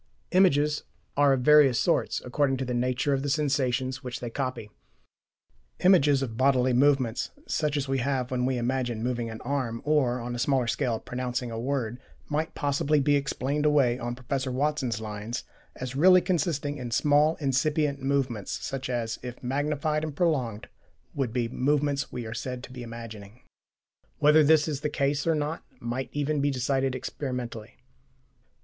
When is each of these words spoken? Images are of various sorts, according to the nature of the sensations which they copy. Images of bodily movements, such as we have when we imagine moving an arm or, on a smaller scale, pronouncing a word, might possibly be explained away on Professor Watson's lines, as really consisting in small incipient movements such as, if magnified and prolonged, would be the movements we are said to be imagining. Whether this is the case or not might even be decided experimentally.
Images 0.31 0.81
are 1.15 1.33
of 1.33 1.41
various 1.41 1.79
sorts, 1.79 2.23
according 2.25 2.57
to 2.57 2.65
the 2.65 2.73
nature 2.73 3.13
of 3.13 3.21
the 3.21 3.29
sensations 3.29 4.03
which 4.03 4.19
they 4.19 4.31
copy. 4.31 4.71
Images 5.81 6.23
of 6.23 6.35
bodily 6.37 6.73
movements, 6.73 7.29
such 7.47 7.77
as 7.77 7.87
we 7.87 7.99
have 7.99 8.31
when 8.31 8.43
we 8.47 8.57
imagine 8.57 9.03
moving 9.03 9.29
an 9.29 9.39
arm 9.41 9.79
or, 9.85 10.19
on 10.19 10.33
a 10.33 10.39
smaller 10.39 10.65
scale, 10.65 10.99
pronouncing 10.99 11.51
a 11.51 11.59
word, 11.59 11.99
might 12.27 12.55
possibly 12.55 12.99
be 12.99 13.15
explained 13.15 13.63
away 13.63 13.99
on 13.99 14.15
Professor 14.15 14.51
Watson's 14.51 14.99
lines, 14.99 15.43
as 15.75 15.95
really 15.95 16.19
consisting 16.21 16.79
in 16.79 16.89
small 16.89 17.35
incipient 17.35 18.01
movements 18.01 18.53
such 18.65 18.89
as, 18.89 19.19
if 19.21 19.43
magnified 19.43 20.03
and 20.03 20.15
prolonged, 20.15 20.67
would 21.13 21.31
be 21.31 21.45
the 21.45 21.53
movements 21.55 22.11
we 22.11 22.25
are 22.25 22.33
said 22.33 22.63
to 22.63 22.71
be 22.73 22.81
imagining. 22.81 23.41
Whether 24.17 24.43
this 24.43 24.67
is 24.67 24.81
the 24.81 24.89
case 24.89 25.27
or 25.27 25.35
not 25.35 25.63
might 25.79 26.09
even 26.11 26.41
be 26.41 26.49
decided 26.49 26.95
experimentally. 26.95 27.77